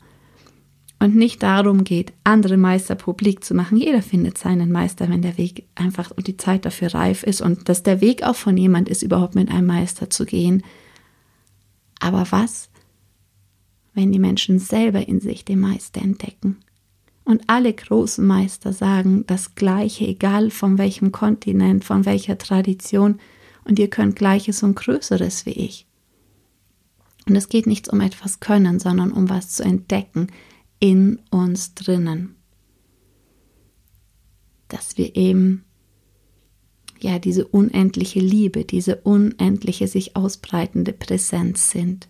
und 1.00 1.16
nicht 1.16 1.44
darum 1.44 1.84
geht, 1.84 2.14
andere 2.24 2.58
Meister 2.58 2.96
publik 2.96 3.44
zu 3.44 3.54
machen. 3.54 3.78
Jeder 3.78 4.02
findet 4.02 4.38
seinen 4.38 4.72
Meister, 4.72 5.10
wenn 5.10 5.22
der 5.22 5.38
Weg 5.38 5.66
einfach 5.76 6.12
und 6.12 6.28
die 6.28 6.38
Zeit 6.38 6.66
dafür 6.66 6.94
reif 6.94 7.24
ist 7.24 7.42
und 7.42 7.70
dass 7.70 7.84
der 7.84 8.02
Weg 8.02 8.24
auch 8.24 8.36
von 8.36 8.58
jemand 8.58 8.90
ist, 8.90 9.04
überhaupt 9.04 9.36
mit 9.36 9.50
einem 9.50 9.68
Meister 9.68 10.10
zu 10.10 10.26
gehen. 10.26 10.64
Aber 12.00 12.26
was, 12.32 12.70
wenn 13.98 14.12
die 14.12 14.20
Menschen 14.20 14.60
selber 14.60 15.08
in 15.08 15.20
sich 15.20 15.44
den 15.44 15.60
Meister 15.60 16.01
entdecken? 16.01 16.60
Und 17.25 17.42
alle 17.48 17.74
großen 17.74 18.25
Meister 18.25 18.72
sagen 18.72 19.25
das 19.27 19.56
Gleiche, 19.56 20.06
egal 20.08 20.51
von 20.51 20.77
welchem 20.77 21.12
Kontinent, 21.12 21.84
von 21.84 22.06
welcher 22.06 22.38
Tradition, 22.38 23.20
und 23.66 23.80
ihr 23.80 23.89
könnt 23.89 24.16
Gleiches 24.16 24.63
und 24.63 24.75
Größeres 24.75 25.46
wie 25.46 25.51
ich. 25.51 25.88
Und 27.27 27.36
es 27.36 27.50
geht 27.50 27.68
nicht 27.68 27.89
um 27.89 28.00
etwas 28.00 28.39
können, 28.39 28.80
sondern 28.80 29.12
um 29.12 29.30
was 29.30 29.50
zu 29.50 29.63
entdecken, 29.63 30.27
in 30.80 31.20
uns 31.32 31.74
drinnen. 31.74 32.36
Dass 34.70 34.98
wir 34.98 35.16
eben 35.18 35.66
ja 37.00 37.20
diese 37.20 37.46
unendliche 37.48 38.20
Liebe, 38.20 38.63
diese 38.63 38.98
unendliche 38.98 39.88
sich 39.88 40.16
ausbreitende 40.16 40.94
Präsenz 40.94 41.72
sind. 41.72 42.08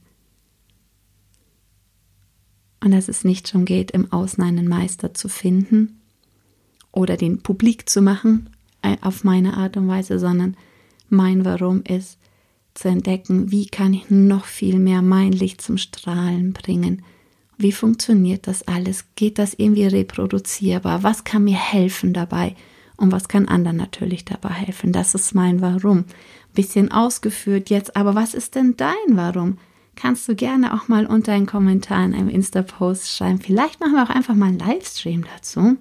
Und 2.87 2.93
dass 2.93 3.09
es 3.09 3.25
nicht 3.25 3.49
schon 3.49 3.65
geht, 3.65 3.91
im 3.91 4.13
Außen 4.13 4.41
einen 4.41 4.65
Meister 4.65 5.13
zu 5.13 5.27
finden 5.27 5.99
oder 6.93 7.17
den 7.17 7.43
publik 7.43 7.89
zu 7.89 8.01
machen 8.01 8.49
äh, 8.81 8.95
auf 9.01 9.25
meine 9.25 9.57
Art 9.57 9.75
und 9.75 9.89
Weise, 9.89 10.19
sondern 10.19 10.55
mein 11.09 11.43
Warum 11.43 11.83
ist 11.83 12.17
zu 12.75 12.87
entdecken, 12.87 13.51
wie 13.51 13.65
kann 13.65 13.93
ich 13.93 14.09
noch 14.09 14.45
viel 14.45 14.79
mehr 14.79 15.01
mein 15.01 15.33
Licht 15.33 15.59
zum 15.59 15.77
Strahlen 15.77 16.53
bringen, 16.53 17.03
wie 17.57 17.73
funktioniert 17.73 18.47
das 18.47 18.65
alles? 18.69 19.03
Geht 19.15 19.37
das 19.37 19.53
irgendwie 19.53 19.87
reproduzierbar? 19.87 21.03
Was 21.03 21.25
kann 21.25 21.43
mir 21.43 21.57
helfen 21.57 22.13
dabei? 22.13 22.55
Und 22.95 23.11
was 23.11 23.27
kann 23.27 23.49
anderen 23.49 23.75
natürlich 23.75 24.23
dabei 24.23 24.53
helfen? 24.53 24.93
Das 24.93 25.13
ist 25.13 25.35
mein 25.35 25.59
Warum. 25.59 26.05
Bisschen 26.53 26.89
ausgeführt 26.89 27.69
jetzt, 27.69 27.97
aber 27.97 28.15
was 28.15 28.33
ist 28.33 28.55
denn 28.55 28.77
dein 28.77 28.95
Warum? 29.09 29.57
Kannst 29.97 30.29
du 30.29 30.35
gerne 30.35 30.75
auch 30.75 30.87
mal 30.87 31.07
unter 31.07 31.33
einen 31.33 31.47
Kommentar 31.47 32.05
in 32.05 32.13
einem 32.13 32.29
Insta-Post 32.29 33.09
schreiben. 33.09 33.41
Vielleicht 33.41 33.79
machen 33.79 33.93
wir 33.93 34.03
auch 34.03 34.11
einfach 34.11 34.35
mal 34.35 34.45
einen 34.45 34.59
Livestream 34.59 35.25
dazu. 35.35 35.75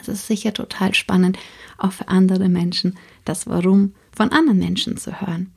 Es 0.00 0.06
ist 0.06 0.28
sicher 0.28 0.54
total 0.54 0.94
spannend, 0.94 1.36
auch 1.76 1.90
für 1.90 2.06
andere 2.06 2.48
Menschen, 2.48 2.96
das 3.24 3.48
Warum 3.48 3.92
von 4.12 4.30
anderen 4.30 4.60
Menschen 4.60 4.96
zu 4.96 5.20
hören. 5.20 5.50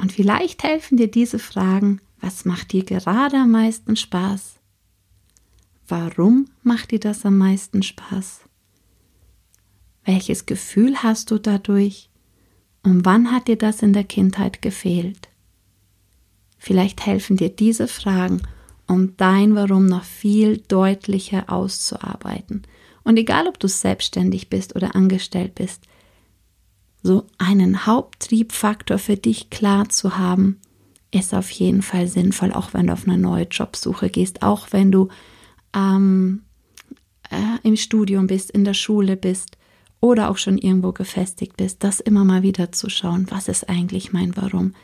Und 0.00 0.10
vielleicht 0.12 0.64
helfen 0.64 0.96
dir 0.96 1.08
diese 1.08 1.38
Fragen, 1.38 2.00
was 2.20 2.44
macht 2.44 2.72
dir 2.72 2.82
gerade 2.82 3.36
am 3.36 3.52
meisten 3.52 3.94
Spaß? 3.94 4.56
Warum 5.86 6.46
macht 6.64 6.90
dir 6.90 7.00
das 7.00 7.24
am 7.24 7.38
meisten 7.38 7.84
Spaß? 7.84 8.40
Welches 10.04 10.46
Gefühl 10.46 11.00
hast 11.00 11.30
du 11.30 11.38
dadurch? 11.38 12.10
Und 12.82 13.04
wann 13.04 13.30
hat 13.30 13.46
dir 13.46 13.56
das 13.56 13.82
in 13.82 13.92
der 13.92 14.04
Kindheit 14.04 14.62
gefehlt? 14.62 15.27
Vielleicht 16.58 17.06
helfen 17.06 17.36
dir 17.36 17.48
diese 17.48 17.88
Fragen, 17.88 18.42
um 18.86 19.16
dein 19.16 19.54
Warum 19.54 19.86
noch 19.86 20.04
viel 20.04 20.58
deutlicher 20.68 21.52
auszuarbeiten. 21.52 22.62
Und 23.04 23.16
egal, 23.16 23.46
ob 23.46 23.58
du 23.58 23.68
selbstständig 23.68 24.50
bist 24.50 24.76
oder 24.76 24.94
angestellt 24.94 25.54
bist, 25.54 25.84
so 27.02 27.24
einen 27.38 27.86
Haupttriebfaktor 27.86 28.98
für 28.98 29.16
dich 29.16 29.50
klar 29.50 29.88
zu 29.88 30.18
haben, 30.18 30.58
ist 31.10 31.32
auf 31.32 31.50
jeden 31.50 31.82
Fall 31.82 32.06
sinnvoll, 32.06 32.52
auch 32.52 32.74
wenn 32.74 32.88
du 32.88 32.92
auf 32.92 33.06
eine 33.06 33.18
neue 33.18 33.44
Jobsuche 33.44 34.10
gehst, 34.10 34.42
auch 34.42 34.68
wenn 34.72 34.92
du 34.92 35.08
ähm, 35.74 36.42
äh, 37.30 37.66
im 37.66 37.76
Studium 37.76 38.26
bist, 38.26 38.50
in 38.50 38.64
der 38.64 38.74
Schule 38.74 39.16
bist 39.16 39.56
oder 40.00 40.30
auch 40.30 40.36
schon 40.36 40.58
irgendwo 40.58 40.92
gefestigt 40.92 41.56
bist, 41.56 41.82
das 41.84 42.00
immer 42.00 42.24
mal 42.24 42.42
wieder 42.42 42.72
zu 42.72 42.90
schauen, 42.90 43.26
was 43.30 43.48
ist 43.48 43.68
eigentlich 43.68 44.12
mein 44.12 44.36
Warum. 44.36 44.74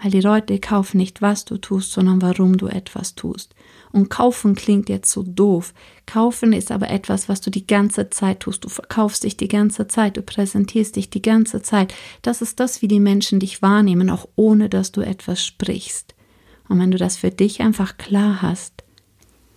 Weil 0.00 0.12
die 0.12 0.20
Leute 0.20 0.58
kaufen 0.60 0.98
nicht, 0.98 1.22
was 1.22 1.44
du 1.44 1.58
tust, 1.58 1.92
sondern 1.92 2.22
warum 2.22 2.56
du 2.56 2.68
etwas 2.68 3.16
tust. 3.16 3.54
Und 3.90 4.10
kaufen 4.10 4.54
klingt 4.54 4.88
jetzt 4.88 5.10
so 5.10 5.24
doof. 5.24 5.74
Kaufen 6.06 6.52
ist 6.52 6.70
aber 6.70 6.88
etwas, 6.88 7.28
was 7.28 7.40
du 7.40 7.50
die 7.50 7.66
ganze 7.66 8.08
Zeit 8.10 8.40
tust. 8.40 8.64
Du 8.64 8.68
verkaufst 8.68 9.24
dich 9.24 9.36
die 9.36 9.48
ganze 9.48 9.88
Zeit, 9.88 10.16
du 10.16 10.22
präsentierst 10.22 10.94
dich 10.94 11.10
die 11.10 11.22
ganze 11.22 11.62
Zeit. 11.62 11.92
Das 12.22 12.42
ist 12.42 12.60
das, 12.60 12.80
wie 12.80 12.88
die 12.88 13.00
Menschen 13.00 13.40
dich 13.40 13.60
wahrnehmen, 13.60 14.08
auch 14.08 14.28
ohne 14.36 14.68
dass 14.68 14.92
du 14.92 15.00
etwas 15.00 15.44
sprichst. 15.44 16.14
Und 16.68 16.78
wenn 16.78 16.90
du 16.90 16.98
das 16.98 17.16
für 17.16 17.30
dich 17.30 17.60
einfach 17.60 17.96
klar 17.96 18.42
hast, 18.42 18.84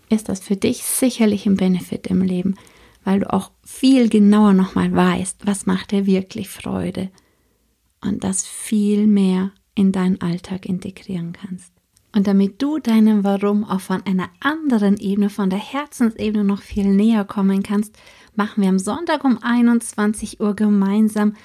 ist 0.10 0.28
das 0.28 0.40
für 0.40 0.56
dich 0.56 0.84
sicherlich 0.84 1.46
ein 1.46 1.58
Benefit 1.58 2.08
im 2.08 2.22
Leben, 2.22 2.56
weil 3.04 3.20
du 3.20 3.32
auch 3.32 3.52
viel 3.64 4.10
genauer 4.10 4.54
nochmal 4.54 4.94
weißt, 4.94 5.46
was 5.46 5.66
macht 5.66 5.92
dir 5.92 6.06
wirklich 6.06 6.50
Freude 6.50 7.10
und 8.02 8.24
das 8.24 8.46
viel 8.46 9.08
mehr 9.08 9.52
in 9.76 9.92
deinen 9.92 10.22
Alltag 10.22 10.66
integrieren 10.66 11.34
kannst. 11.34 11.72
Und 12.14 12.28
damit 12.28 12.62
du 12.62 12.80
deinem 12.80 13.24
Warum 13.24 13.64
auch 13.64 13.80
von 13.80 14.06
einer 14.06 14.30
anderen 14.42 14.98
Ebene, 14.98 15.30
von 15.30 15.50
der 15.50 15.60
Herzensebene 15.60 16.44
noch 16.44 16.62
viel 16.62 16.88
näher 16.88 17.24
kommen 17.24 17.64
kannst, 17.64 17.98
machen 18.36 18.62
wir 18.64 18.70
am 18.70 18.80
Sonntag 18.80 19.24
um 19.24 19.40
21 19.42 20.42
Uhr 20.42 20.56
gemeinsam 20.56 21.36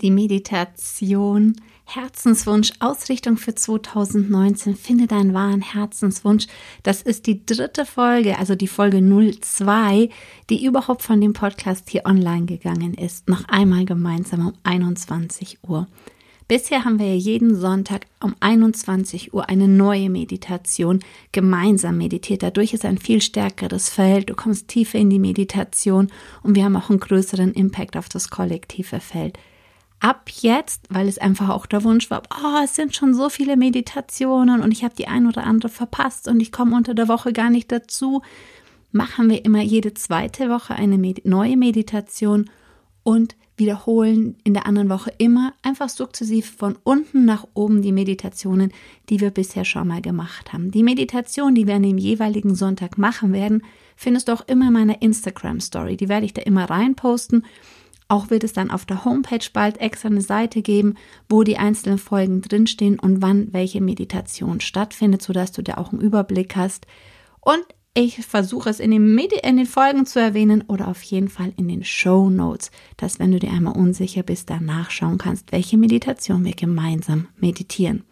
die 0.00 0.10
Meditation 0.10 1.56
Herzenswunsch 1.84 2.72
Ausrichtung 2.80 3.36
für 3.38 3.54
2019. 3.54 4.76
Finde 4.76 5.06
deinen 5.06 5.32
wahren 5.32 5.62
Herzenswunsch. 5.62 6.46
Das 6.82 7.00
ist 7.02 7.26
die 7.26 7.46
dritte 7.46 7.86
Folge, 7.86 8.38
also 8.38 8.54
die 8.54 8.68
Folge 8.68 9.00
02, 9.00 10.10
die 10.50 10.64
überhaupt 10.64 11.02
von 11.02 11.20
dem 11.20 11.32
Podcast 11.32 11.88
hier 11.88 12.04
online 12.04 12.44
gegangen 12.44 12.94
ist. 12.94 13.28
Noch 13.28 13.48
einmal 13.48 13.86
gemeinsam 13.86 14.48
um 14.48 14.52
21 14.64 15.60
Uhr. 15.66 15.86
Bisher 16.48 16.86
haben 16.86 16.98
wir 16.98 17.14
jeden 17.14 17.54
Sonntag 17.54 18.06
um 18.24 18.34
21 18.40 19.34
Uhr 19.34 19.50
eine 19.50 19.68
neue 19.68 20.08
Meditation 20.08 21.00
gemeinsam 21.30 21.98
meditiert. 21.98 22.42
Dadurch 22.42 22.72
ist 22.72 22.86
ein 22.86 22.96
viel 22.96 23.20
stärkeres 23.20 23.90
Feld. 23.90 24.30
Du 24.30 24.34
kommst 24.34 24.66
tiefer 24.66 24.98
in 24.98 25.10
die 25.10 25.18
Meditation 25.18 26.10
und 26.42 26.56
wir 26.56 26.64
haben 26.64 26.76
auch 26.76 26.88
einen 26.88 27.00
größeren 27.00 27.52
Impact 27.52 27.98
auf 27.98 28.08
das 28.08 28.30
kollektive 28.30 29.00
Feld. 29.00 29.38
Ab 30.00 30.30
jetzt, 30.40 30.86
weil 30.88 31.06
es 31.06 31.18
einfach 31.18 31.50
auch 31.50 31.66
der 31.66 31.84
Wunsch 31.84 32.10
war, 32.10 32.22
oh, 32.30 32.64
es 32.64 32.74
sind 32.74 32.96
schon 32.96 33.12
so 33.12 33.28
viele 33.28 33.58
Meditationen 33.58 34.62
und 34.62 34.72
ich 34.72 34.84
habe 34.84 34.94
die 34.94 35.06
ein 35.06 35.26
oder 35.26 35.44
andere 35.44 35.68
verpasst 35.68 36.28
und 36.28 36.40
ich 36.40 36.50
komme 36.50 36.74
unter 36.74 36.94
der 36.94 37.08
Woche 37.08 37.34
gar 37.34 37.50
nicht 37.50 37.70
dazu, 37.70 38.22
machen 38.90 39.28
wir 39.28 39.44
immer 39.44 39.60
jede 39.60 39.92
zweite 39.92 40.48
Woche 40.48 40.74
eine 40.74 40.96
Med 40.96 41.26
neue 41.26 41.58
Meditation 41.58 42.48
und 43.02 43.36
wiederholen 43.58 44.36
in 44.44 44.54
der 44.54 44.66
anderen 44.66 44.88
Woche 44.88 45.12
immer 45.18 45.54
einfach 45.62 45.88
sukzessiv 45.88 46.54
von 46.56 46.76
unten 46.84 47.24
nach 47.24 47.46
oben 47.54 47.82
die 47.82 47.92
Meditationen, 47.92 48.72
die 49.08 49.20
wir 49.20 49.30
bisher 49.30 49.64
schon 49.64 49.88
mal 49.88 50.00
gemacht 50.00 50.52
haben. 50.52 50.70
Die 50.70 50.82
Meditation, 50.82 51.54
die 51.54 51.66
wir 51.66 51.76
an 51.76 51.82
dem 51.82 51.98
jeweiligen 51.98 52.54
Sonntag 52.54 52.98
machen 52.98 53.32
werden, 53.32 53.62
findest 53.96 54.28
du 54.28 54.32
auch 54.32 54.46
immer 54.46 54.68
in 54.68 54.72
meiner 54.72 55.02
Instagram 55.02 55.60
Story. 55.60 55.96
Die 55.96 56.08
werde 56.08 56.26
ich 56.26 56.34
da 56.34 56.42
immer 56.42 56.70
reinposten. 56.70 57.44
Auch 58.08 58.30
wird 58.30 58.42
es 58.42 58.54
dann 58.54 58.70
auf 58.70 58.86
der 58.86 59.04
Homepage 59.04 59.46
bald 59.52 59.78
extra 59.80 60.08
eine 60.08 60.22
Seite 60.22 60.62
geben, 60.62 60.94
wo 61.28 61.42
die 61.42 61.58
einzelnen 61.58 61.98
Folgen 61.98 62.40
drinstehen 62.40 62.98
und 62.98 63.20
wann 63.20 63.52
welche 63.52 63.82
Meditation 63.82 64.60
stattfindet, 64.60 65.20
sodass 65.20 65.52
du 65.52 65.62
da 65.62 65.74
auch 65.74 65.92
einen 65.92 66.00
Überblick 66.00 66.56
hast. 66.56 66.86
Und 67.40 67.64
ich 68.00 68.24
versuche 68.24 68.70
es 68.70 68.78
in 68.78 68.92
den, 68.92 69.16
Medi 69.16 69.40
in 69.42 69.56
den 69.56 69.66
Folgen 69.66 70.06
zu 70.06 70.20
erwähnen 70.20 70.62
oder 70.68 70.86
auf 70.86 71.02
jeden 71.02 71.28
Fall 71.28 71.52
in 71.56 71.66
den 71.66 71.82
Show 71.82 72.30
Notes, 72.30 72.70
dass 72.96 73.18
wenn 73.18 73.32
du 73.32 73.40
dir 73.40 73.50
einmal 73.50 73.76
unsicher 73.76 74.22
bist, 74.22 74.50
da 74.50 74.60
nachschauen 74.60 75.18
kannst, 75.18 75.50
welche 75.50 75.76
Meditation 75.76 76.44
wir 76.44 76.54
gemeinsam 76.54 77.26
meditieren. 77.38 78.04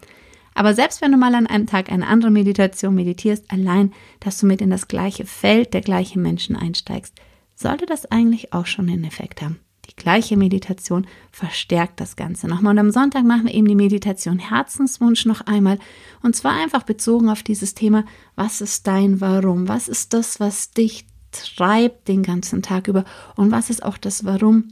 Aber 0.54 0.74
selbst 0.74 1.02
wenn 1.02 1.12
du 1.12 1.18
mal 1.18 1.36
an 1.36 1.46
einem 1.46 1.66
Tag 1.66 1.92
eine 1.92 2.08
andere 2.08 2.32
Meditation 2.32 2.96
meditierst, 2.96 3.48
allein, 3.48 3.92
dass 4.18 4.40
du 4.40 4.46
mit 4.46 4.60
in 4.60 4.70
das 4.70 4.88
gleiche 4.88 5.24
Feld 5.24 5.72
der 5.72 5.82
gleichen 5.82 6.20
Menschen 6.20 6.56
einsteigst, 6.56 7.14
sollte 7.54 7.86
das 7.86 8.06
eigentlich 8.06 8.52
auch 8.52 8.66
schon 8.66 8.88
einen 8.88 9.04
Effekt 9.04 9.40
haben. 9.40 9.60
Die 9.90 9.96
gleiche 9.96 10.36
Meditation 10.36 11.06
verstärkt 11.30 12.00
das 12.00 12.16
Ganze 12.16 12.48
nochmal. 12.48 12.72
Und 12.72 12.78
am 12.78 12.90
Sonntag 12.90 13.24
machen 13.24 13.46
wir 13.46 13.54
eben 13.54 13.68
die 13.68 13.74
Meditation 13.74 14.38
Herzenswunsch 14.38 15.26
noch 15.26 15.42
einmal. 15.42 15.78
Und 16.22 16.34
zwar 16.36 16.52
einfach 16.52 16.82
bezogen 16.82 17.28
auf 17.28 17.42
dieses 17.42 17.74
Thema, 17.74 18.04
was 18.34 18.60
ist 18.60 18.86
dein 18.86 19.20
Warum? 19.20 19.68
Was 19.68 19.88
ist 19.88 20.12
das, 20.12 20.40
was 20.40 20.70
dich 20.70 21.06
treibt 21.32 22.08
den 22.08 22.22
ganzen 22.22 22.62
Tag 22.62 22.88
über? 22.88 23.04
Und 23.36 23.50
was 23.50 23.70
ist 23.70 23.82
auch 23.82 23.98
das 23.98 24.24
Warum, 24.24 24.68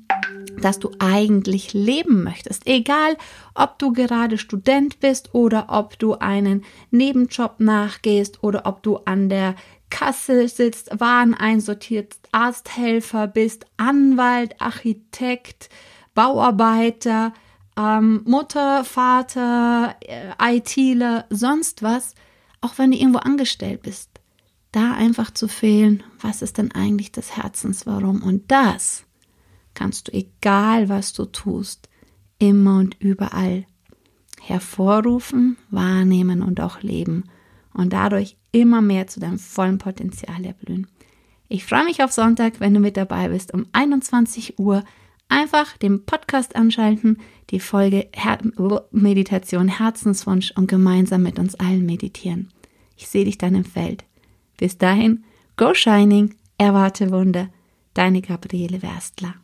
dass 0.60 0.78
du 0.78 0.90
eigentlich 0.98 1.72
leben 1.72 2.22
möchtest? 2.22 2.66
Egal, 2.66 3.16
ob 3.54 3.78
du 3.78 3.92
gerade 3.92 4.38
Student 4.38 5.00
bist 5.00 5.34
oder 5.34 5.66
ob 5.68 5.98
du 5.98 6.14
einen 6.14 6.64
Nebenjob 6.90 7.60
nachgehst 7.60 8.42
oder 8.42 8.66
ob 8.66 8.82
du 8.82 8.96
an 8.98 9.28
der 9.28 9.54
Kasse 9.94 10.48
sitzt, 10.48 10.98
Waren 10.98 11.34
einsortiert, 11.34 12.16
Arzthelfer 12.32 13.28
bist, 13.28 13.64
Anwalt, 13.76 14.60
Architekt, 14.60 15.68
Bauarbeiter, 16.14 17.32
ähm, 17.76 18.22
Mutter, 18.24 18.84
Vater, 18.84 19.94
äh, 20.00 20.56
ITler, 20.56 21.26
sonst 21.30 21.84
was, 21.84 22.16
auch 22.60 22.76
wenn 22.76 22.90
du 22.90 22.96
irgendwo 22.96 23.20
angestellt 23.20 23.82
bist, 23.82 24.10
da 24.72 24.94
einfach 24.94 25.30
zu 25.30 25.46
fehlen, 25.46 26.02
was 26.20 26.42
ist 26.42 26.58
denn 26.58 26.72
eigentlich 26.72 27.12
das 27.12 27.36
Herzenswarum? 27.36 28.20
Und 28.24 28.50
das 28.50 29.04
kannst 29.74 30.08
du, 30.08 30.12
egal 30.12 30.88
was 30.88 31.12
du 31.12 31.24
tust, 31.24 31.88
immer 32.38 32.78
und 32.78 33.00
überall 33.00 33.64
hervorrufen, 34.42 35.56
wahrnehmen 35.70 36.42
und 36.42 36.60
auch 36.60 36.82
leben 36.82 37.30
und 37.72 37.92
dadurch 37.92 38.36
immer 38.54 38.80
mehr 38.80 39.08
zu 39.08 39.20
deinem 39.20 39.38
vollen 39.38 39.78
Potenzial 39.78 40.44
erblühen. 40.44 40.86
Ich 41.48 41.64
freue 41.64 41.84
mich 41.84 42.02
auf 42.02 42.12
Sonntag, 42.12 42.60
wenn 42.60 42.72
du 42.72 42.80
mit 42.80 42.96
dabei 42.96 43.28
bist 43.28 43.52
um 43.52 43.66
21 43.72 44.58
Uhr. 44.58 44.84
Einfach 45.28 45.76
den 45.76 46.04
Podcast 46.04 46.54
anschalten, 46.54 47.18
die 47.50 47.60
Folge 47.60 48.08
Her 48.14 48.38
Meditation 48.92 49.68
Herzenswunsch 49.68 50.52
und 50.52 50.68
gemeinsam 50.68 51.22
mit 51.22 51.38
uns 51.38 51.54
allen 51.56 51.84
meditieren. 51.84 52.50
Ich 52.96 53.08
sehe 53.08 53.24
dich 53.24 53.38
dann 53.38 53.54
im 53.54 53.64
Feld. 53.64 54.04
Bis 54.56 54.78
dahin, 54.78 55.24
go 55.56 55.74
shining, 55.74 56.34
erwarte 56.56 57.10
Wunder. 57.10 57.48
Deine 57.94 58.22
Gabriele 58.22 58.82
Werstler. 58.82 59.34